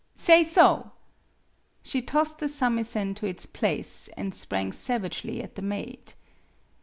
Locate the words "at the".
5.43-5.61